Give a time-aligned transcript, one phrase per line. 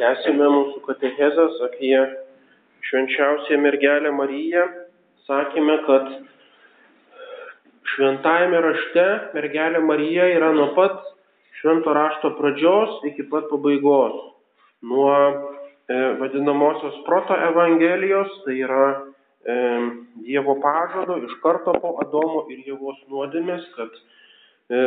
[0.00, 1.92] Tęsime mūsų katechezas apie
[2.88, 4.62] švenčiausią mergelę Mariją.
[5.26, 6.06] Sakėme, kad
[7.92, 11.02] šventajame rašte mergelė Marija yra nuo pat
[11.58, 14.14] švento rašto pradžios iki pat pabaigos.
[14.88, 19.58] Nuo e, vadinamosios proto evangelijos, tai yra e,
[20.24, 24.00] Dievo pažado iš karto po Adomo ir Jėvos nuodėmės, kad
[24.72, 24.80] e,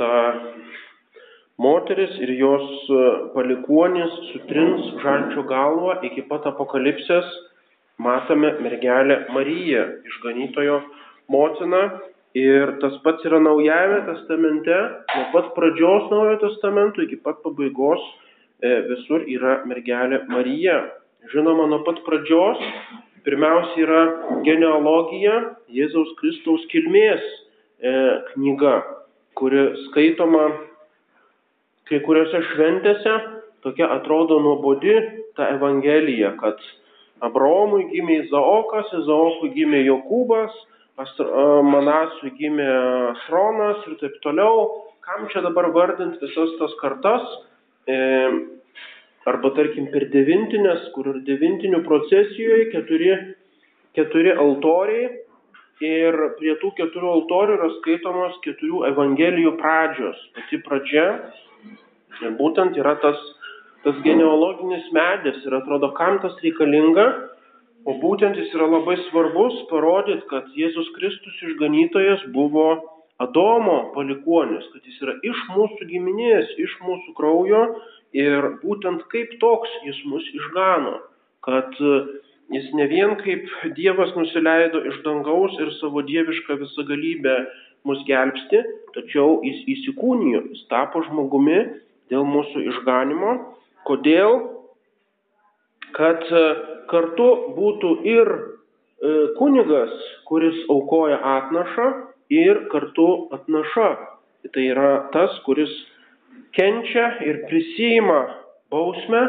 [0.00, 0.14] ta
[1.62, 3.02] moteris ir jos e,
[3.34, 7.28] palikuonis sutrins žalčio galvą iki pat apokalipsės.
[8.02, 10.80] Matome mergelę Mariją, išganytojo
[11.30, 11.82] motiną.
[12.34, 14.76] Ir tas pats yra Naujajame testamente,
[15.12, 18.00] nuo pat pradžios Naujojo testamento iki pat pabaigos
[18.64, 20.78] e, visur yra mergelė Marija.
[21.34, 22.62] Žinoma, nuo pat pradžios
[23.26, 24.00] pirmiausia yra
[24.48, 25.36] genealogija
[25.76, 27.20] Jėzaus Kristaus kilmės
[27.84, 27.92] e,
[28.32, 28.78] knyga,
[29.38, 30.48] kuri skaitoma
[31.92, 33.16] kai kuriuose šventėse
[33.64, 34.94] tokia atrodo nuobodi
[35.36, 36.60] ta evangelija, kad
[37.22, 40.56] Abraomui gimė Izaokas, Izaokui gimė Jokūbas,
[40.96, 42.66] Manasui gimė
[43.26, 44.66] Sronas ir taip toliau.
[45.02, 47.24] Kam čia dabar vardinti visas tas kartas?
[47.90, 47.96] E,
[49.26, 53.12] arba tarkim per devintinės, kur ir devintinių procesijoje keturi,
[53.98, 55.08] keturi altoriai
[55.82, 60.18] ir prie tų keturių altorių yra skaitomos keturių evangelijų pradžios.
[60.36, 61.06] Pati pradžia
[62.20, 63.18] Ir būtent yra tas,
[63.86, 65.40] tas genealoginis medis.
[65.46, 67.06] Ir atrodo, kam tas reikalinga,
[67.88, 72.68] o būtent jis yra labai svarbus parodyti, kad Jėzus Kristus išganytojas buvo
[73.22, 77.64] Adomo palikuonis, kad jis yra iš mūsų giminės, iš mūsų kraujo.
[78.12, 80.98] Ir būtent kaip toks jis mus išgano,
[81.46, 81.70] kad
[82.52, 87.36] jis ne vien kaip Dievas nusileido iš dangaus ir savo dievišką visagalybę
[87.88, 88.60] mus gelbsti,
[88.94, 91.62] tačiau jis įsikūnijo, jis tapo žmogumi
[92.10, 93.34] dėl mūsų išganimo.
[93.86, 94.38] Kodėl?
[95.92, 96.42] Kad e,
[96.90, 97.28] kartu
[97.58, 98.40] būtų ir e,
[99.38, 99.92] kunigas,
[100.26, 101.88] kuris aukoja atnašą,
[102.32, 103.88] ir kartu atnaša.
[104.52, 105.70] Tai yra tas, kuris
[106.56, 108.22] kenčia ir prisijima
[108.72, 109.22] bausmę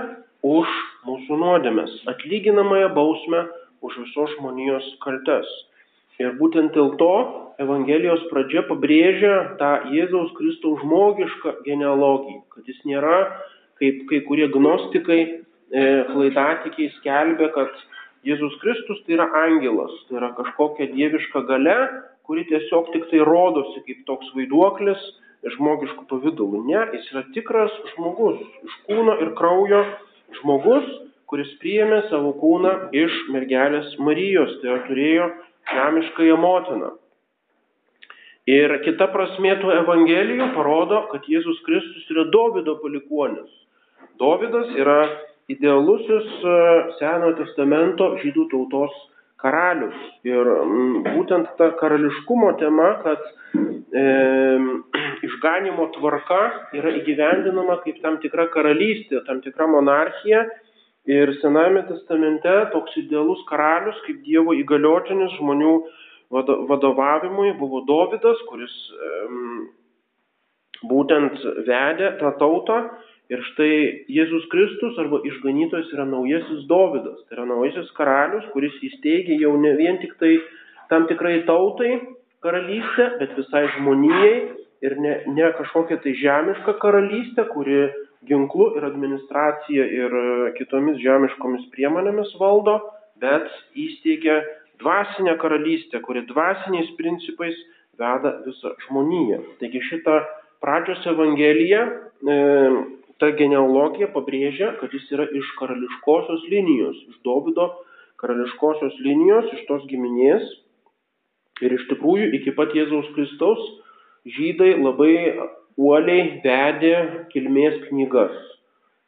[0.44, 0.72] už
[1.08, 3.44] mūsų nuodėmės, atlyginamąją bausmę
[3.84, 5.47] už visos žmonijos kaltes.
[6.22, 7.13] Ir būtent dėl to
[7.62, 13.18] Evangelijos pradžia pabrėžia tą Jėzaus Kristaus žmogišką genealogiją, kad jis nėra,
[13.81, 15.19] kaip kai kurie gnostikai,
[15.73, 17.73] e, klaidatikiai skelbia, kad
[18.23, 21.78] Jėzus Kristus tai yra angelas, tai yra kažkokia dieviška gale,
[22.23, 25.02] kuri tiesiog tik tai rodosi kaip toks vaiduoklis
[25.56, 26.62] žmogiškų pavydalų.
[26.69, 29.81] Ne, jis yra tikras žmogus, iš kūno ir kraujo
[30.40, 30.88] žmogus,
[31.28, 35.28] kuris priėmė savo kūną iš mergelės Marijos, tai yra turėjo
[35.72, 36.91] žemiškąją motiną.
[38.50, 43.47] Ir kita prasme tų evangelijų parodo, kad Jėzus Kristus yra Davido palikuonis.
[44.19, 44.97] Davidas yra
[45.47, 46.57] idealusis e,
[47.00, 48.97] Senojo testamento žydų tautos
[49.40, 49.96] karalius.
[50.28, 50.50] Ir
[51.07, 54.03] būtent ta karališkumo tema, kad e,
[55.29, 56.41] išganimo tvarka
[56.75, 60.44] yra įgyvendinama kaip tam tikra karalystė, tam tikra monarchija
[61.12, 65.74] Ir Sename testamente toks idealus karalius, kaip Dievo įgaliotinis žmonių
[66.31, 69.66] vadovavimui, buvo Dovydas, kuris um,
[70.88, 72.80] būtent vedė tą tautą.
[73.31, 73.75] Ir štai
[74.12, 77.20] Jėzus Kristus arba išganytojas yra naujasis Dovydas.
[77.28, 80.38] Tai yra naujasis karalius, kuris įsteigė jau ne vien tik tai
[80.91, 81.97] tam tikrai tautai
[82.44, 84.34] karalystę, bet visai žmonijai
[84.84, 87.88] ir ne, ne kažkokia tai žemiška karalystė, kuri
[88.28, 90.25] ginklu ir administracija ir e,
[90.57, 92.79] kitomis žemiškomis priemonėmis valdo,
[93.22, 93.47] bet
[93.78, 94.41] įsteigia
[94.81, 97.57] dvasinę karalystę, kuri dvasiniais principais
[98.00, 99.41] veda visą žmoniją.
[99.61, 100.19] Taigi šitą
[100.63, 102.38] pradžios evangeliją, e,
[103.22, 107.69] ta genealogija pabrėžia, kad jis yra iš karališkosios linijos, iš Dovido
[108.23, 110.44] karališkosios linijos, iš tos giminės.
[111.63, 113.61] Ir iš tikrųjų iki pat Jėzaus Kristaus
[114.25, 115.13] žydai labai
[115.79, 116.94] uoliai vedė
[117.34, 118.35] kilmės knygas.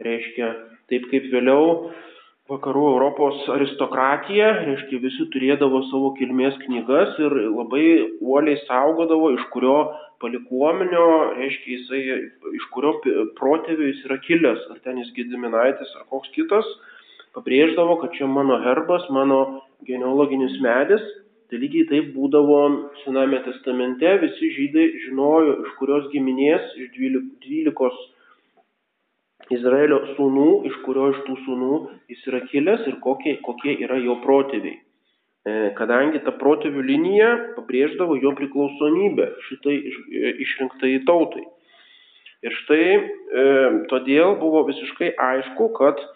[0.06, 0.52] Reiškia,
[0.92, 1.92] taip kaip vėliau
[2.52, 7.86] vakarų Europos aristokratija, reiškia, visi turėdavo savo kilmės knygas ir labai
[8.20, 9.78] uoliai saugodavo, iš kurio
[10.22, 11.08] palikuomenio,
[11.40, 12.02] reiškia, jisai,
[12.60, 12.96] iš kurio
[13.40, 16.70] protėvių jis yra kilęs, ar ten jis Gediminaitis, ar koks kitas,
[17.36, 19.42] pabrėždavo, kad čia mano herbas, mano
[19.88, 21.04] genealoginis medis
[21.50, 22.60] Tai lygiai taip būdavo
[23.04, 26.90] Sename testamente, visi žydai žinojo, iš kurios giminės, iš
[27.44, 28.00] dvylikos
[29.54, 31.76] Izraelio sūnų, iš kurio iš tų sūnų
[32.10, 34.80] jis yra kilęs ir kokie, kokie yra jo protėviai.
[35.46, 40.00] E, kadangi ta protėvių linija pabrėždavo jo priklausomybę šitai iš,
[40.48, 41.46] išrinktai tautai.
[42.46, 43.02] Ir štai e,
[43.92, 46.08] todėl buvo visiškai aišku, kad e,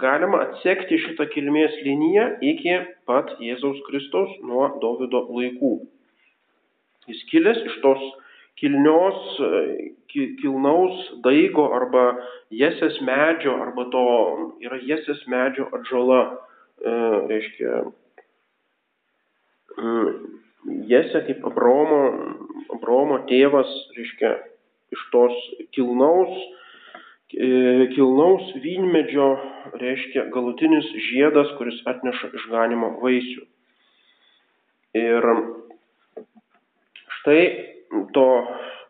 [0.00, 2.78] galima atsekti šitą kilmės liniją iki
[3.08, 5.74] pat Jėzaus Kristaus nuo Davido laikų.
[7.06, 8.06] Jis kilęs iš tos
[8.56, 9.92] kilnios, e,
[10.40, 12.06] kilnaus daigo arba
[12.50, 14.06] jesės medžio, arba to
[14.64, 16.22] yra jesės medžio atžala,
[16.80, 16.96] e,
[17.30, 17.84] reiškia,
[20.88, 22.00] jesė kaip Abraomo,
[22.72, 23.68] Abraomo tėvas,
[23.98, 24.32] reiškia,
[24.96, 25.36] iš tos
[25.76, 26.65] kilnaus, e,
[27.36, 29.28] kilnaus vynmedžio
[29.76, 33.44] reiškia galutinis žiedas, kuris atneša išganimo vaisių.
[34.96, 35.26] Ir
[37.18, 37.40] štai
[38.16, 38.28] to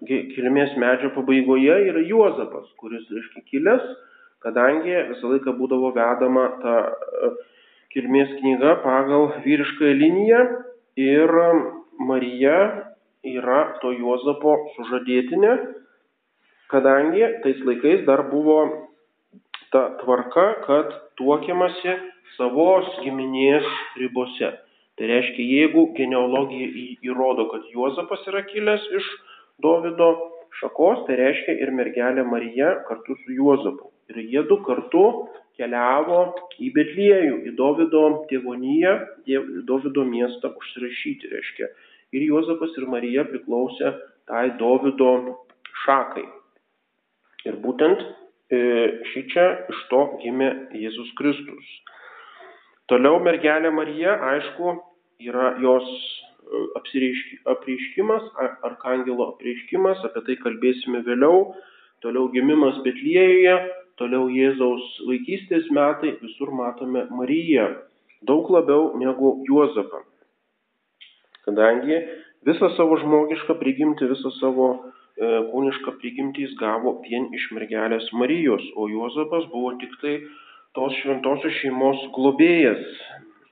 [0.07, 3.87] kilmės medžio pabaigoje yra Juozapas, kuris, reiškia, kilęs,
[4.45, 7.31] kadangi visą laiką būdavo vedama ta e,
[7.95, 10.43] kilmės knyga pagal vyrišką liniją
[11.01, 11.33] ir
[11.99, 12.61] Marija
[13.27, 15.57] yra to Juozapo sužadėtinė,
[16.73, 18.59] kadangi tais laikais dar buvo
[19.73, 21.97] ta tvarka, kad tuokiamasi
[22.37, 23.67] savos giminės
[24.01, 24.53] ribose.
[24.97, 26.69] Tai reiškia, jeigu genealogija
[27.05, 29.09] įrodo, kad Juozapas yra kilęs iš
[29.61, 30.09] Dovido
[30.61, 33.91] šakos, tai reiškia ir mergelė Marija kartu su Juozapu.
[34.12, 35.05] Ir jie du kartu
[35.59, 36.23] keliavo
[36.62, 38.95] į Betliejų, į Dovido tėvoniją,
[39.69, 41.69] Dovido miestą užsirašyti, reiškia.
[42.17, 43.93] Ir Juozapas ir Marija priklausė
[44.31, 45.12] tai Dovido
[45.85, 46.25] šakai.
[47.47, 48.59] Ir būtent e,
[49.13, 51.67] šį čia iš to gimė Jėzus Kristus.
[52.91, 54.77] Toliau mergelė Marija, aišku,
[55.23, 56.67] yra jos e,
[57.53, 58.29] apreiškimas,
[58.67, 61.55] arkangelo apreiškimas, apie tai kalbėsime vėliau.
[62.05, 63.55] Toliau gimimas Betlėjuje,
[64.01, 67.71] toliau Jėzaus vaikystės metai, visur matome Mariją,
[68.29, 70.03] daug labiau negu Juozapą.
[71.47, 72.03] Kadangi
[72.47, 74.69] visą savo žmogišką prigimtį, visą savo
[75.17, 80.19] kūnišką prigimtį jis gavo vien iš mergelės Marijos, o Juozapas buvo tik tai
[80.77, 82.83] tos šventosios šeimos globėjas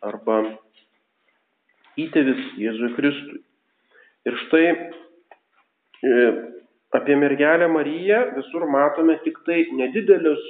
[0.05, 0.43] arba
[1.97, 3.41] įtėvis Jėzui Kristui.
[4.29, 6.19] Ir štai e,
[6.97, 10.45] apie mergelę Mariją visur matome tik tai nedidelius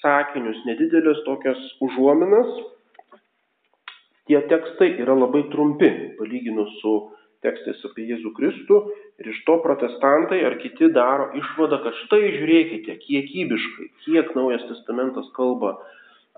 [0.00, 2.52] sakinius, nedidelės tokias užuominas.
[4.28, 5.90] Tie tekstai yra labai trumpi,
[6.20, 6.94] palyginus su
[7.44, 8.80] tekstais apie Jėzų Kristų
[9.20, 15.28] ir iš to protestantai ar kiti daro išvadą, kad štai žiūrėkite, kiekybiškai, kiek Naujas testamentas
[15.36, 15.78] kalba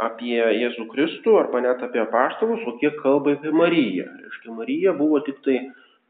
[0.00, 4.06] apie Jėzų Kristų arba net apie apaštalus, o kiek kalba apie Mariją.
[4.22, 5.58] Reiškia, Marija buvo tik tai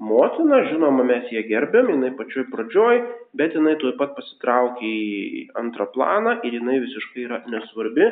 [0.02, 3.02] motina, žinoma, mes ją gerbėm, jinai pačioj pradžioj,
[3.38, 8.08] bet jinai tuoj pat pasitraukė į antrą planą ir jinai visiškai yra nesvarbi.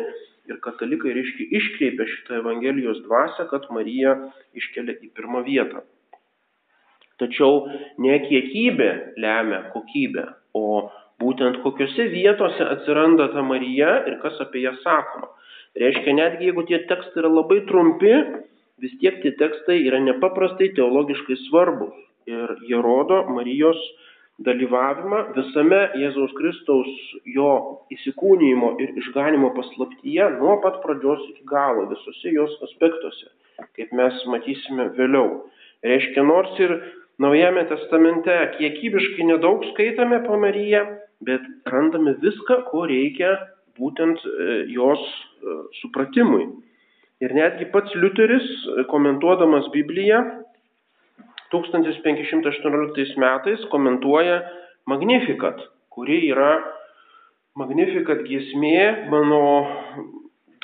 [0.51, 4.17] Ir katalikai, reiškia, iškreipia šitą Evangelijos dvasę, kad Marija
[4.59, 5.85] iškelia į pirmą vietą.
[7.21, 7.67] Tačiau
[8.01, 8.91] ne kiekybė
[9.21, 10.25] lemia kokybę,
[10.57, 10.89] o
[11.21, 15.29] būtent kokiuose vietose atsiranda ta Marija ir kas apie ją sakoma.
[15.79, 18.15] Reiškia, netgi jeigu tie tekstai yra labai trumpi,
[18.83, 21.95] vis tiek tie tekstai yra nepaprastai teologiškai svarbus.
[22.31, 23.79] Ir jie rodo Marijos
[24.45, 26.91] dalyvavimą visame Jėzaus Kristaus
[27.29, 27.51] jo
[27.93, 33.29] įsikūnymo ir išganimo paslaptyje nuo pat pradžios iki galo, visose jos aspektuose,
[33.77, 35.43] kaip mes matysime vėliau.
[35.85, 36.77] Reiškia, nors ir
[37.21, 40.87] Naujame testamente kiekybiškai nedaug skaitome po Mariją,
[41.21, 43.35] bet randame viską, ko reikia
[43.77, 46.47] būtent e, jos e, supratimui.
[47.21, 50.23] Ir netgi pats Liuteris, e, komentuodamas Bibliją,
[51.53, 54.41] 1518 metais komentuoja
[54.89, 55.61] Magnificat,
[55.93, 56.55] kuri yra
[57.59, 59.43] Magnificat giesmė, mano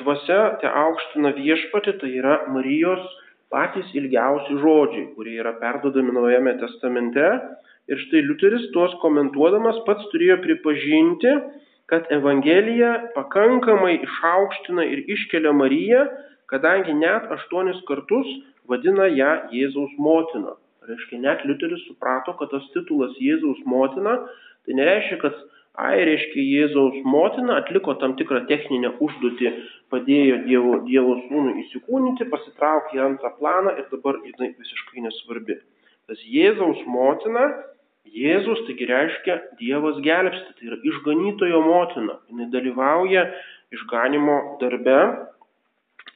[0.01, 3.05] dvasia te aukština viešpati, tai yra Marijos
[3.53, 7.25] patys ilgiausi žodžiai, kurie yra perdodami Naujame testamente.
[7.87, 11.33] Ir štai Liuteris tuos komentuodamas pats turėjo pripažinti,
[11.87, 16.03] kad Evangelija pakankamai išaukština ir iškelia Mariją,
[16.51, 18.27] kadangi net aštuonis kartus
[18.67, 20.57] vadina ją Jėzaus motina.
[20.87, 24.19] Reiškia, net Liuteris suprato, kad tas titulas Jėzaus motina,
[24.67, 25.39] tai nereiškia, kad
[25.77, 29.53] ai reiškia Jėzaus motina atliko tam tikrą techninę užduotį,
[29.93, 35.59] padėjo Dievo, Dievo sūnui įsikūnyti, pasitraukė į antrą planą ir dabar jinai visiškai nesvarbi.
[36.09, 37.49] Tas Jėzaus motina,
[38.17, 43.27] Jėzus taigi reiškia Dievas gelbsti, tai yra išganytojo motina, jinai dalyvauja
[43.75, 45.01] išganimo darbe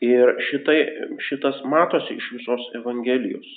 [0.00, 0.78] ir šitai,
[1.26, 3.48] šitas matosi iš visos Evangelijos.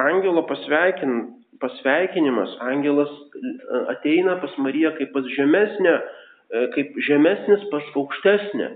[0.00, 3.52] Angelo pasveikin, pasveikinimas, angelas e,
[3.92, 8.70] ateina pas Mariją kaip pas žemesnę, e, kaip žemesnis pas aukštesnę.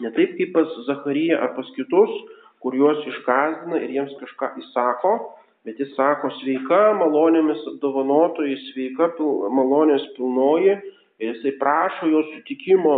[0.00, 2.12] Ne taip kaip pas Zacharyją ar pas kitus,
[2.60, 5.14] kur juos išgazdina ir jiems kažką įsako,
[5.64, 10.76] bet jis sako sveika malonėmis apdovanotoji, sveika pil, malonės pilnoji
[11.20, 12.94] ir jisai prašo jo sutikimo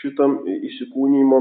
[0.00, 1.40] šitam įsikūnymo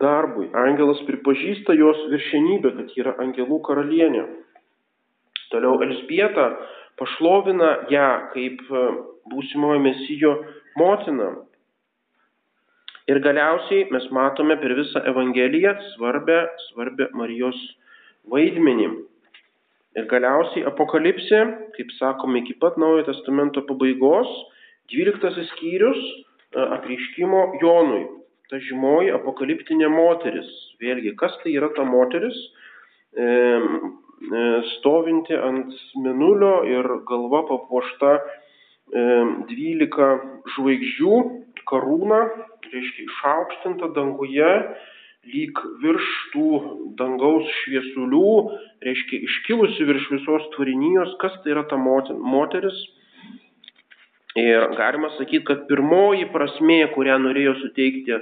[0.00, 0.50] darbui.
[0.52, 4.26] Angelas pripažįsta jos viršenybę, kad yra angelų karalienė.
[5.52, 6.48] Toliau Elsbieta
[7.00, 8.86] pašlovina ją kaip e,
[9.32, 10.34] būsimojo mesijo
[10.80, 11.30] motiną.
[13.08, 17.60] Ir galiausiai mes matome per visą Evangeliją svarbę, svarbę Marijos
[18.28, 18.90] vaidmenį.
[19.96, 21.40] Ir galiausiai apokalipsė,
[21.78, 24.28] kaip sakome, iki pat Naujojo testamento pabaigos,
[24.92, 28.04] 12 skyrius e, apriškimo Jonui.
[28.48, 30.48] Ta žymoji apokaliptinė moteris.
[30.80, 32.36] Vėlgi, kas tai yra ta moteris?
[33.16, 33.24] E,
[34.78, 39.02] stovinti ant minulio ir galva papuošta e,
[39.50, 40.08] 12
[40.54, 41.18] žvaigždžių
[41.68, 42.20] karūna,
[42.72, 44.50] reiškia išaukštinta danguje,
[45.28, 46.48] lyg virš tų
[46.98, 48.34] dangaus šviesulių,
[48.84, 52.78] reiškia iškilusi virš visos tvarinijos, kas tai yra ta moteris.
[54.38, 58.18] Ir galima sakyti, kad pirmoji prasme, kurią norėjo suteikti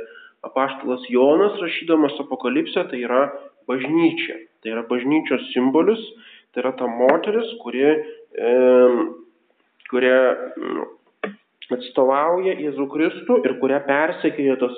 [0.47, 3.27] apaštalas Jonas rašydamas apokalipsę, tai yra
[3.71, 4.41] bažnyčia.
[4.63, 6.03] Tai yra bažnyčios simbolis,
[6.55, 8.53] tai yra ta moteris, kuri, e,
[9.91, 10.19] kuria
[11.77, 14.77] atstovauja Jėzų Kristų ir kurią persekioja tas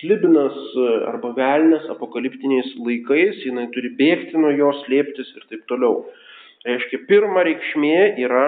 [0.00, 6.04] slibinas e, arba velnės apokaliptiniais laikais, jinai turi bėgti nuo jos, slėptis ir taip toliau.
[6.66, 8.44] Reiškia, pirma reikšmė yra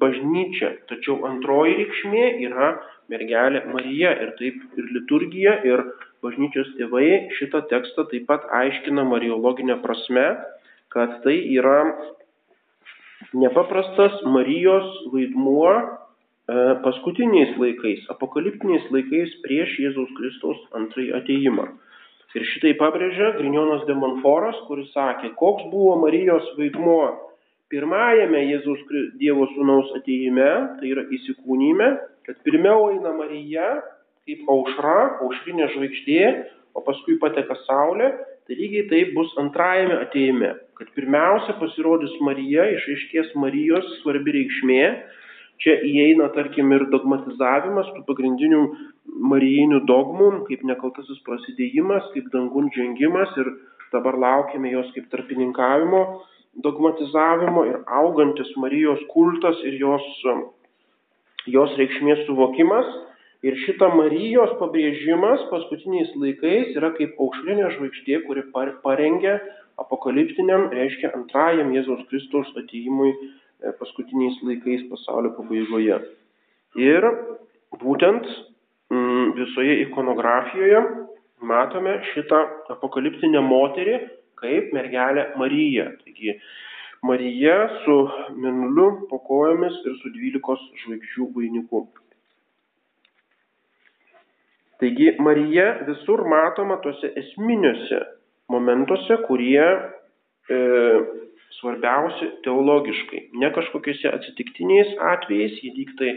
[0.00, 2.68] bažnyčia, tačiau antroji reikšmė yra
[3.10, 5.82] mergelė Marija ir taip ir liturgija ir
[6.24, 10.26] bažnyčios tėvai šitą tekstą taip pat aiškina mariologinė prasme,
[10.92, 11.80] kad tai yra
[13.32, 15.74] nepaprastas Marijos vaidmuo
[16.50, 21.66] E, paskutiniais laikais, apokaliptiniais laikais prieš Jėzaus Kristaus antrąjį ateimą.
[22.34, 27.04] Ir šitai pabrėžia Grignonas de Monforas, kuris sakė, koks buvo Marijos vaidmuo
[27.70, 28.82] pirmajame Jėzaus
[29.20, 30.50] Dievo sūnaus ateime,
[30.80, 31.90] tai yra įsikūnyme,
[32.26, 33.68] kad pirmiau eina Marija
[34.28, 34.96] kaip aušra,
[35.26, 36.24] aušrinė žvaigždė,
[36.76, 38.10] o paskui pateka Saulė,
[38.46, 44.84] tai lygiai taip bus antrajame ateime, kad pirmiausia pasirodys Marija, išaiškės Marijos svarbi reikšmė,
[45.60, 48.60] Čia įeina, tarkim, ir dogmatizavimas tų pagrindinių
[49.28, 53.50] marijinių dogmų, kaip nekaltasis prasidėjimas, kaip dangun žengimas ir
[53.92, 56.00] dabar laukiame jos kaip tarpininkavimo
[56.64, 60.06] dogmatizavimo ir augantis Marijos kultas ir jos,
[61.46, 62.88] jos reikšmės suvokimas.
[63.46, 68.44] Ir šita Marijos pabrėžimas paskutiniais laikais yra kaip aušrinė žvaigždė, kuri
[68.84, 69.38] parengia
[69.80, 73.14] apokaliptiniam, reiškia antrajam Jėzaus Kristaus ateimui
[73.60, 75.98] E, paskutiniais laikais pasaulio pabaigoje.
[76.80, 77.06] Ir
[77.82, 78.28] būtent
[78.94, 80.80] mm, visoje ikonografijoje
[81.50, 82.40] matome šitą
[82.72, 83.98] apokaliptinę moterį
[84.40, 85.90] kaip mergelę Mariją.
[86.00, 86.38] Taigi
[87.04, 87.98] Marija su
[88.40, 91.84] minuliu po kojomis ir su dvylikos žvaigždžių vainiku.
[94.80, 98.00] Taigi Marija visur matoma tuose esminiuose
[98.50, 100.60] momentuose, kurie e,
[101.58, 103.26] svarbiausi teologiškai.
[103.42, 106.14] Ne kažkokiuose atsitiktiniais atvejais, jie tik tai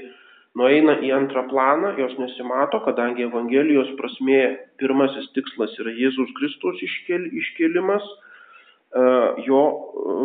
[0.59, 4.39] nueina į antrą planą, jos nesimato, kadangi Evangelijos prasme
[4.81, 9.05] pirmasis tikslas yra Jėzus Kristus iškel, iškelimas, e,
[9.49, 10.17] jo e,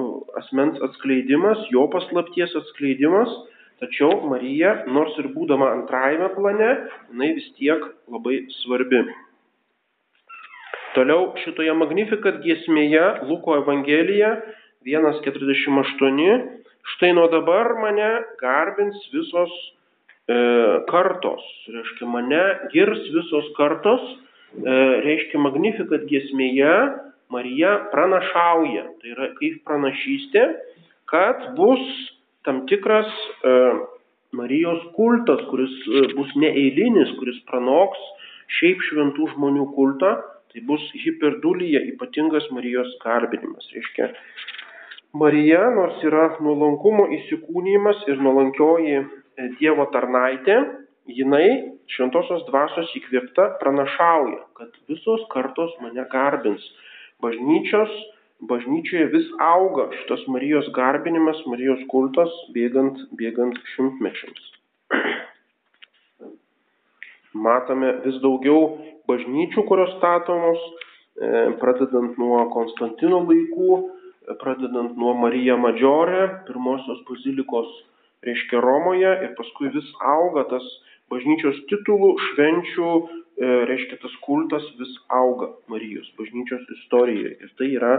[0.45, 3.35] asmens atskleidimas, jo paslapties atskleidimas,
[3.82, 6.70] tačiau Marija, nors ir būdama antrajame plane,
[7.11, 9.04] jinai vis tiek labai svarbi.
[10.97, 14.32] Toliau šitoje Magnificat giesmėje Luko Evangelija
[14.88, 16.38] 1.48.
[16.94, 18.08] Štai nuo dabar mane
[18.40, 19.52] garbins visos
[20.26, 20.38] e,
[20.88, 21.44] kartos.
[21.68, 22.42] Reiškia, mane
[22.73, 24.02] girs visos kartos.
[24.56, 26.73] E, reiškia, magnifikat giesmėje
[27.30, 28.87] Marija pranašauja.
[28.99, 30.47] Tai yra kaip pranašystė,
[31.12, 31.85] kad bus
[32.49, 33.09] tam tikras
[33.45, 33.55] e,
[34.33, 38.00] Marijos kultas, kuris e, bus neeilinis, kuris pranoks
[38.59, 40.17] šiaip šventų žmonių kultą.
[40.49, 43.67] Tai bus hiperdulyje ypatingas Marijos garbinimas.
[43.75, 44.07] Reiškia,
[45.21, 49.05] Marija, nors yra nuolankumo įsikūnymas ir nuolankioji e,
[49.61, 50.57] Dievo tarnaitė,
[51.09, 51.49] jinai
[51.93, 56.64] šventosios dvasios įkvėpta pranašauja, kad visos kartos mane garbins.
[57.25, 57.93] Bažnyčios,
[58.40, 64.45] bažnyčioje vis auga šitas Marijos garbinimas, Marijos kultas bėgant, bėgant šimtmečiams.
[67.47, 68.78] Matome vis daugiau
[69.11, 70.62] bažnyčių, kurios statomos,
[71.18, 73.78] e, pradedant nuo Konstantino laikų,
[74.40, 77.71] pradedant nuo Marija Madžiorė, pirmosios bazilikos,
[78.26, 80.66] reiškia Romoje, ir paskui vis auga tas
[81.11, 82.92] bažnyčios titulų, švenčių,
[83.40, 87.37] e, reiškia tas kultas vis auga Marijos bažnyčios istorijoje.
[87.42, 87.95] Ir tai yra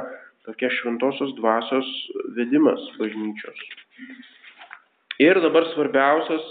[0.48, 1.89] tokia šventosios dvasios
[2.38, 3.60] vedimas bažnyčios.
[5.19, 6.46] Ir dabar svarbiausias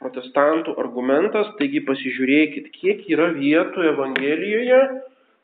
[0.00, 4.80] protestantų argumentas, taigi pasižiūrėkit, kiek yra vietų Evangelijoje,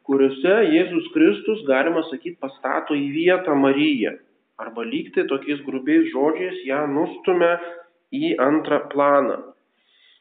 [0.09, 4.17] kuriuose Jėzus Kristus, galima sakyti, pastato į vietą Mariją.
[4.63, 7.59] Arba lygtai tokiais grubiais žodžiais ją nustumia
[8.15, 9.37] į antrą planą.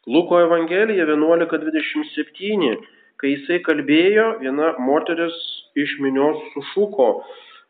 [0.05, 2.75] Luko Evangelija 11.27,
[3.21, 5.37] kai jisai kalbėjo, viena moteris
[5.79, 7.07] iš minios sušuko,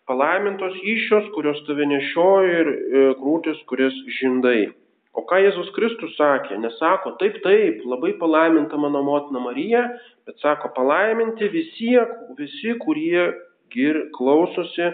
[0.09, 4.69] palaimintos iššios, kurios tave nešioja ir e, krūtis, kurias žindai.
[5.15, 6.57] O ką Jėzus Kristus sakė?
[6.59, 9.85] Nesako, taip, taip, labai palaiminta mano motina Marija,
[10.27, 11.93] bet sako, palaiminti visi,
[12.37, 13.29] visi kurie
[13.73, 14.91] gir klausosi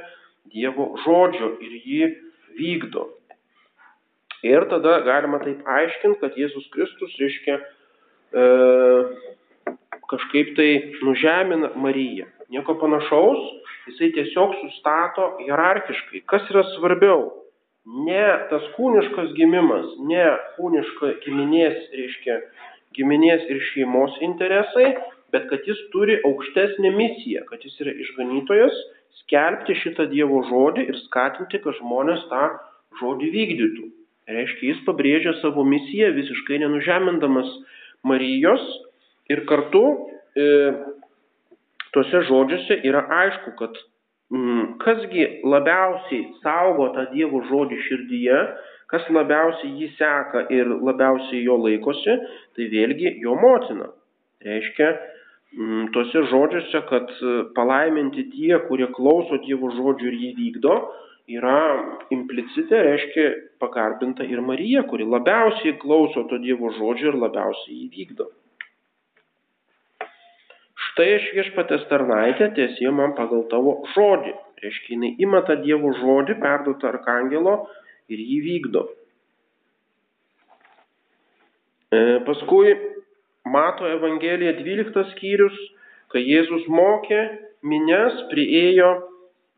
[0.51, 2.08] Dievo žodžio ir jį
[2.58, 3.08] vykdo.
[4.46, 7.60] Ir tada galima taip aiškinti, kad Jėzus Kristus, reiškia,
[8.34, 8.46] e,
[10.10, 10.70] kažkaip tai
[11.06, 12.25] nužemina Mariją.
[12.51, 13.41] Nieko panašaus,
[13.91, 16.24] jisai tiesiog sustato hierarchiškai.
[16.31, 17.29] Kas yra svarbiau?
[18.07, 20.25] Ne tas kūniškas gimimas, ne
[20.57, 22.38] kūniška giminės, reiškia,
[22.98, 24.91] giminės ir šeimos interesai,
[25.33, 28.75] bet kad jis turi aukštesnę misiją, kad jis yra išganytojas,
[29.24, 32.43] skelbti šitą Dievo žodį ir skatinti, kad žmonės tą
[33.00, 33.89] žodį vykdytų.
[34.31, 37.50] Reiškia, jis pabrėžia savo misiją visiškai nenužemindamas
[38.07, 38.63] Marijos
[39.31, 39.83] ir kartu
[40.36, 40.45] e,
[41.95, 43.77] tuose žodžiuose yra aišku, kad
[44.33, 48.41] mm, kasgi labiausiai saugo tą Dievo žodį širdyje,
[48.91, 52.17] kas labiausiai jį seka ir labiausiai jo laikosi,
[52.55, 53.91] tai vėlgi jo motina.
[54.45, 54.89] Reiškia,
[55.57, 57.13] mm, tuose žodžiuose, kad
[57.55, 60.75] palaiminti tie, kurie klauso Dievo žodžių ir jį vykdo,
[61.31, 61.57] yra
[62.12, 63.27] implicite, reiškia
[63.62, 68.31] pagarbinta ir Marija, kuri labiausiai klauso to Dievo žodžio ir labiausiai jį vykdo.
[70.91, 74.33] Štai aš viešpatės tarnaitė tiesie man pagal tavo žodį.
[74.62, 77.53] Reiškia, jinai ima tą Dievo žodį, perduotą arkangelo
[78.12, 78.83] ir jį vykdo.
[81.91, 82.75] E, paskui
[83.48, 85.56] mato Evangelija 12 skyrius,
[86.12, 87.21] kai Jėzus mokė,
[87.63, 88.91] minės prieėjo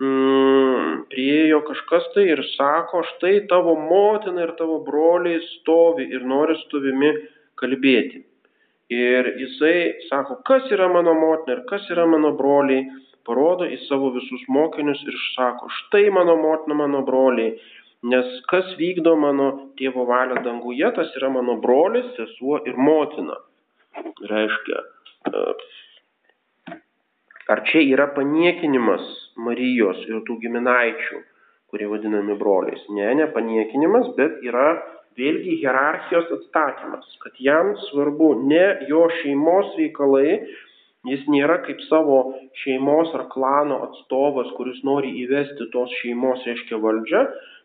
[0.03, 6.55] mm, priejo kažkas tai ir sako, štai tavo motina ir tavo broliai stovi ir nori
[6.61, 7.11] su tavimi
[7.59, 8.23] kalbėti.
[8.93, 12.83] Ir jisai sako, kas yra mano motina ir kas yra mano broliai,
[13.27, 17.55] parodo į savo visus mokinius ir sako, štai mano motina, mano broliai,
[18.11, 23.39] nes kas vykdo mano tėvo valią danguje, tas yra mano brolis, sesuo ir motina.
[24.29, 24.81] Reiškia,
[27.53, 29.03] Ar čia yra paniekinimas
[29.43, 31.19] Marijos ir tų giminaičių,
[31.71, 32.83] kurie vadinami broliais?
[32.95, 34.67] Ne, ne paniekinimas, bet yra
[35.19, 40.39] vėlgi hierarchijos atstatymas, kad jam svarbu ne jo šeimos reikalai,
[41.09, 42.19] jis nėra kaip savo
[42.63, 47.23] šeimos ar klano atstovas, kuris nori įvesti tos šeimos, reiškia valdžią,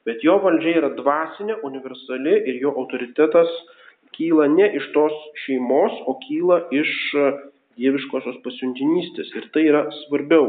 [0.08, 3.52] bet jo valdžia yra dvasinė, universali ir jo autoritetas
[4.16, 6.90] kyla ne iš tos šeimos, o kyla iš
[7.78, 10.48] dieviškosios pasiuntinystės ir tai yra svarbiau.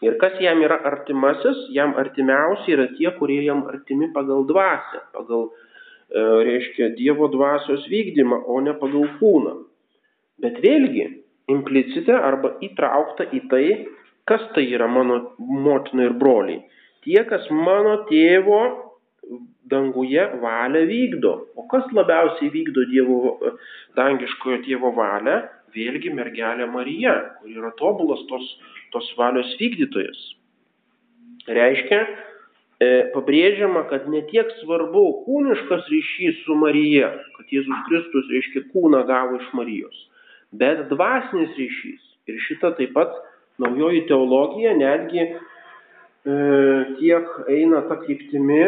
[0.00, 5.50] Ir kas jam yra artimasis, jam artimiausi yra tie, kurie jam artimi pagal dvasę, pagal,
[6.08, 9.56] e, reiškia, Dievo dvasios vykdymą, o ne pagal kūną.
[10.40, 11.04] Bet vėlgi,
[11.52, 13.66] implicite arba įtraukta į tai,
[14.24, 16.62] kas tai yra mano motina ir broliai.
[17.04, 18.60] Tie, kas mano tėvo
[19.70, 21.32] danguje valią vykdo.
[21.56, 23.20] O kas labiausiai vykdo Dievo
[23.98, 25.40] dangiškojo tėvo valią?
[25.74, 28.46] Vėlgi mergelė Marija, kur yra tobulas tos,
[28.94, 30.20] tos valios vykdytojas.
[31.50, 32.00] Reiškia,
[32.80, 39.02] e, pabrėžiama, kad ne tiek svarbu kūniškas ryšys su Marija, kad Jėzus Kristus, reiškia, kūną
[39.08, 40.06] gavo iš Marijos,
[40.52, 42.06] bet dvasinis ryšys.
[42.30, 43.16] Ir šita taip pat
[43.60, 45.34] naujoji teologija netgi e,
[47.00, 48.64] tiek eina tą kryptimį,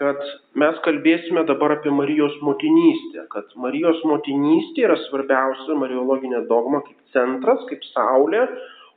[0.00, 0.18] kad
[0.58, 7.62] mes kalbėsime dabar apie Marijos motinystę, kad Marijos motinystė yra svarbiausia mariologinė dogma kaip centras,
[7.68, 8.42] kaip saulė,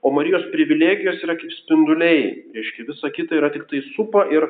[0.02, 2.24] o Marijos privilegijos yra kaip spinduliai.
[2.56, 4.48] Reiškia, visa kita yra tik tai supa ir,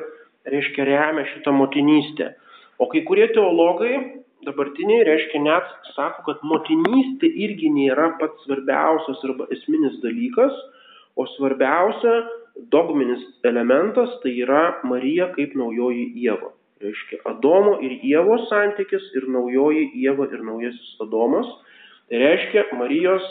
[0.48, 2.32] reiškia, remia šitą motinystę.
[2.80, 3.98] O kai kurie teologai
[4.46, 10.54] dabartiniai, reiškia, net sako, kad motinystė irgi nėra pats svarbiausias arba esminis dalykas,
[11.18, 12.14] o svarbiausia
[12.72, 16.52] dogminis elementas tai yra Marija kaip naujoji Jėva.
[16.82, 21.48] Reiškia, Adomo ir Jėvos santykis ir naujoji Jėva ir naujasis Adomas.
[22.08, 23.24] Tai reiškia, Marijos,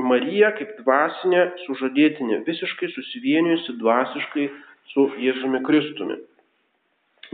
[0.00, 4.48] Marija kaip dvasinė sužadėtinė, visiškai susivienijusi dvasiškai
[4.92, 6.18] su Jėzumi Kristumi.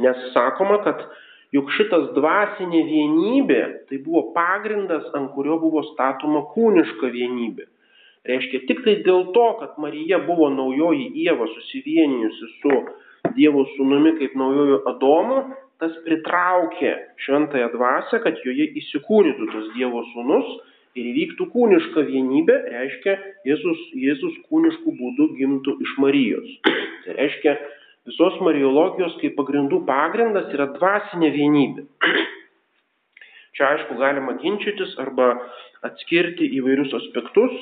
[0.03, 1.03] Nes sakoma, kad
[1.55, 7.67] juk šitas dvasinė vienybė tai buvo pagrindas, ant kurio buvo statoma kūniška vienybė.
[8.29, 12.81] Reiškia, tik tai dėl to, kad Marija buvo naujoji Jėva susivienijusi su
[13.39, 15.39] Dievo sūnumi kaip naujojo Adomu,
[15.81, 16.93] tas pritraukė
[17.25, 20.59] šventąją dvasę, kad joje įsikūnytų tas Dievo sūnus
[20.99, 26.55] ir įvyktų kūniška vienybė, reiškia, Jėzus, Jėzus kūniškų būdų gimtų iš Marijos.
[27.05, 27.55] Tai reiškia,
[28.09, 31.87] visos Mariologijos kaip pagrindų pagrindas yra dvasinė vienybė.
[33.59, 35.33] Čia aišku galima ginčytis arba
[35.87, 37.55] atskirti įvairius aspektus,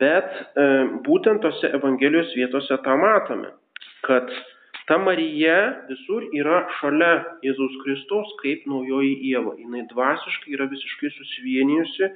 [0.00, 0.64] bet e,
[1.06, 3.50] būtent tose Evangelijos vietose tą matome,
[4.06, 4.30] kad
[4.88, 5.56] ta Marija
[5.88, 7.12] visur yra šalia
[7.46, 9.54] Jėzaus Kristaus kaip naujoji Jėva.
[9.60, 12.10] Jis dvasiškai yra visiškai susivienijusi,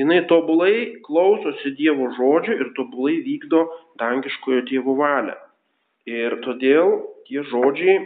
[0.00, 3.64] jinai tobulai klausosi Dievo žodžių ir tobulai vykdo
[4.02, 5.38] dangiškojo tėvo valią.
[6.10, 7.98] Ir todėl tie žodžiai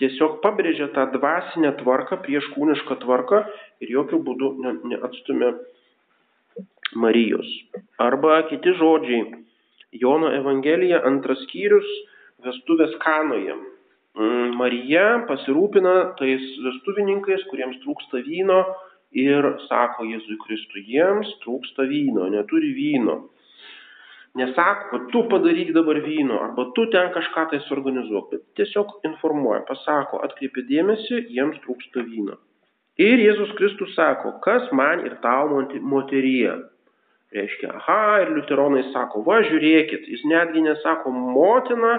[0.00, 3.42] tiesiog pabrėžia tą dvasinę tvarką prieš kūnišką tvarką
[3.80, 5.54] ir jokių būdų ne, neatstumia
[6.94, 7.48] Marijos.
[7.98, 9.42] Arba kiti žodžiai.
[9.96, 11.86] Jono Evangelija antras skyrius
[12.44, 13.56] vestuvės kanoje.
[14.16, 18.62] Mm, Marija pasirūpina tais vestuvininkais, kuriems trūksta vyno
[19.16, 23.18] ir sako Jėzui Kristui, jiems trūksta vyno, neturi vyno.
[24.36, 29.62] Nesako, kad tu padaryk dabar vyno, arba tu ten kažką tai suorganizuok, bet tiesiog informuoja,
[29.68, 32.36] pasako, atkreipi dėmesį, jiems trūksta vyno.
[33.00, 35.52] Ir Jėzus Kristus sako, kas man ir tau
[35.92, 36.56] moteryje.
[37.34, 41.96] Reiškia, aha, ir liuteronai sako, va žiūrėkit, jis netgi nesako motina,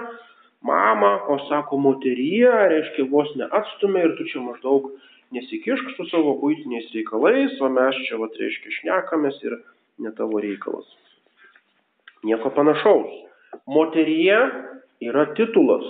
[0.64, 4.88] mama, o sako moteryje, reiškia, vos neatstumė ir tu čia maždaug
[5.36, 9.58] nesikišk su savo būtiniais reikalais, o mes čia, va, reiškia, šnekamės ir
[10.04, 10.88] ne tavo reikalas.
[12.26, 13.12] Nieko panašaus.
[13.68, 14.38] Moteryje
[15.04, 15.86] yra titulas.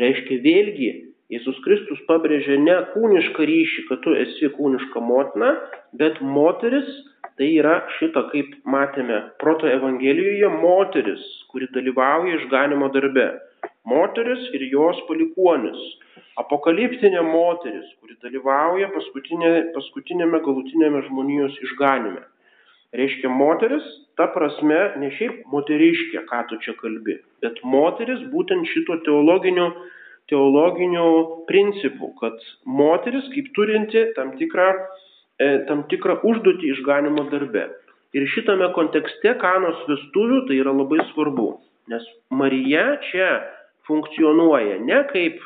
[0.00, 0.92] Reiškia vėlgi,
[1.32, 5.54] Jėzus Kristus pabrėžia ne kūnišką ryšį, kad tu esi kūniška motina,
[5.96, 6.88] bet moteris
[7.38, 13.26] tai yra šita, kaip matėme, proto evangelijoje, moteris, kuri dalyvauja išganimo darbe.
[13.88, 15.80] Moteris ir jos palikuonis.
[16.40, 22.22] Apokaliptinė moteris, kuri dalyvauja paskutinė, paskutinėme galutinėme žmonijos išganime.
[22.94, 23.86] Reiškia moteris,
[24.18, 29.66] ta prasme, ne šiaip moteriškė, ką tu čia kalbi, bet moteris būtent šito teologinių,
[30.30, 31.08] teologinių
[31.48, 32.38] principų, kad
[32.80, 34.68] moteris kaip turinti tam tikrą,
[35.68, 37.66] tam tikrą užduotį išganimo darbe.
[38.14, 41.48] Ir šitame kontekste kanos vestuvių tai yra labai svarbu,
[41.90, 43.30] nes Marija čia
[43.88, 45.42] funkcionuoja ne kaip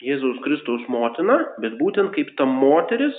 [0.00, 3.16] Jėzaus Kristaus motina, bet būtent kaip ta moteris,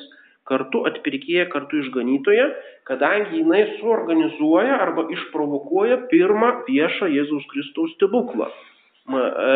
[0.50, 2.48] kartu atpirkėja, kartu išganytoja,
[2.90, 9.54] kadangi jinai suorganizuoja arba išprovokuoja pirmą viešą Jėzaus Kristaus stebuklą e,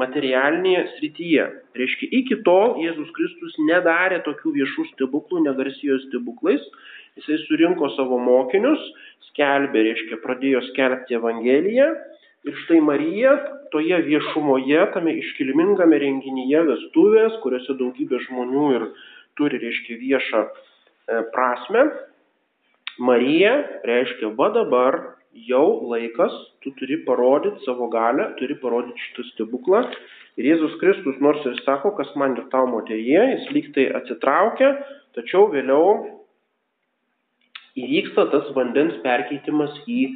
[0.00, 1.46] materialinėje srityje.
[1.78, 6.64] Reiškia, iki tol Jėzus Kristus nedarė tokių viešų stebuklų, negarsijo stebuklais,
[7.16, 8.82] jisai surinko savo mokinius,
[9.30, 11.88] skelbė, reiškia, pradėjo skelbti Evangeliją
[12.48, 13.32] ir štai Marija
[13.72, 18.86] toje viešumoje, tame iškilmingame renginyje vestuvės, kuriuose daugybė žmonių ir
[19.40, 21.86] turi, reiškia, viešą e, prasme.
[23.00, 23.54] Marija
[23.88, 25.00] reiškia, va dabar
[25.32, 29.84] jau laikas, tu turi parodyti savo galę, turi parodyti šitą stebuklą.
[30.40, 34.70] Ir Jėzus Kristus nors ir sako, kas man ir tau moterie, jis lyg tai atsitraukia,
[35.16, 35.96] tačiau vėliau
[37.76, 40.06] įvyksta tas vandens perkeitimas į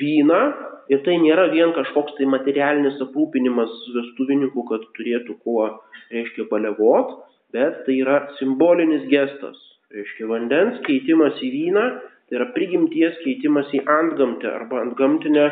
[0.00, 0.42] vyną.
[0.88, 5.66] Ir tai nėra vien kažkoks tai materialinis aprūpinimas vestuvininkų, kad turėtų kuo,
[6.12, 7.12] reiškia, balevot,
[7.52, 9.58] bet tai yra simbolinis gestas.
[9.92, 11.84] Reiškia vandens keitimas į vyną,
[12.28, 15.46] tai yra prigimties keitimas į antgamtę arba antgamtinę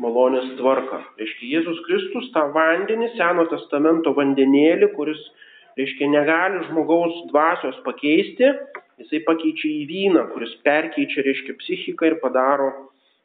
[0.00, 1.00] malonės tvarką.
[1.20, 5.20] Reiškia Jėzus Kristus tą vandenį, Seno testamento vandenėlį, kuris,
[5.78, 8.52] reiškia, negali žmogaus dvasios pakeisti,
[9.00, 12.70] jisai pakeičia į vyną, kuris perkeičia, reiškia, psichiką ir padaro,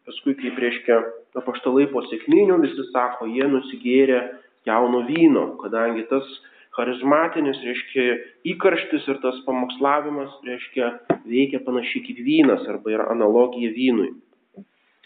[0.07, 0.99] paskui kaip, reiškia,
[1.39, 4.19] apaštalai po sėkminių visi sako, jie nusigėrė
[4.67, 6.27] jauno vyno, kadangi tas
[6.75, 8.17] charizmatinis, reiškia,
[8.53, 10.91] įkarštis ir tas pamokslavimas, reiškia,
[11.27, 14.11] veikia panašiai kaip vynas arba yra analogija vynui.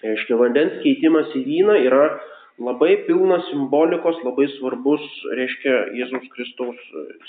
[0.03, 2.05] Reiškia, vandens keitimas į vyną yra
[2.59, 5.05] labai pilnas simbolikos, labai svarbus,
[5.35, 6.81] reiškia, Jėzaus Kristaus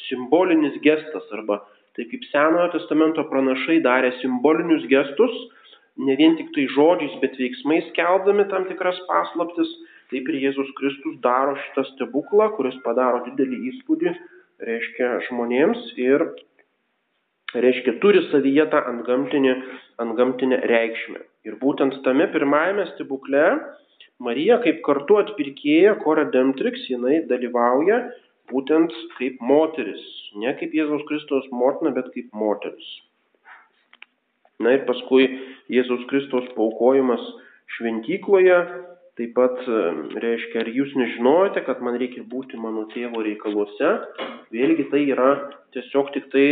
[0.09, 1.61] simbolinis gestas arba
[1.97, 5.35] tai kaip Senojo testamento pranašai darė simbolinius gestus,
[5.99, 9.71] ne vien tik tai žodžiais, bet veiksmais keldami tam tikras paslaptis,
[10.11, 14.15] Taip ir Jėzus Kristus daro šitą stebuklą, kuris padaro didelį įspūdį,
[14.67, 16.25] reiškia, žmonėms ir,
[17.55, 19.55] reiškia, turi savyje tą antgamtinę,
[20.03, 21.23] antgamtinę reikšmę.
[21.47, 23.45] Ir būtent tame pirmajame stebukle
[24.21, 28.03] Marija kaip kartu atpirkėja, koredemptrix, jinai dalyvauja
[28.51, 30.03] būtent kaip moteris.
[30.37, 32.89] Ne kaip Jėzaus Kristos motina, bet kaip moteris.
[34.61, 35.25] Na ir paskui
[35.73, 37.23] Jėzaus Kristos paukojimas
[37.79, 38.59] šventykloje.
[39.19, 39.81] Taip pat, e,
[40.23, 43.91] reiškia, ar jūs nežinojote, kad man reikia būti mano tėvo reikaluose.
[44.55, 45.31] Vėlgi tai yra
[45.75, 46.47] tiesiog tik tai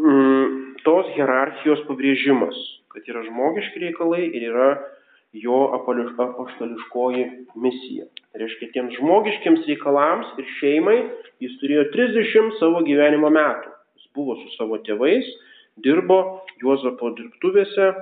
[0.00, 2.56] mm, tos hierarchijos pabrėžimas,
[2.94, 4.70] kad yra žmogiški reikalai ir yra
[5.36, 7.24] jo apaštališkoji
[7.60, 8.08] misija.
[8.32, 10.98] Tai reiškia, tiems žmogiškiams reikalams ir šeimai
[11.44, 13.72] jis turėjo 30 savo gyvenimo metų.
[14.00, 15.28] Jis buvo su savo tėvais,
[15.84, 16.20] dirbo
[16.62, 17.92] Juozapo dirbtuvėse,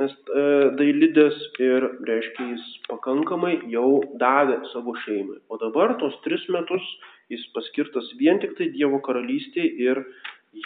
[0.00, 0.42] nes e,
[0.80, 5.38] dailidės ir, reiškia, jis pakankamai jau davė savo šeimai.
[5.52, 6.84] O dabar tos tris metus
[7.30, 10.02] jis paskirtas vien tik tai Dievo karalystėje ir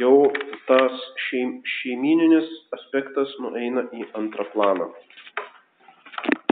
[0.01, 0.31] jau
[0.69, 4.89] tas šeim, šeimininis aspektas nueina į antrą planą.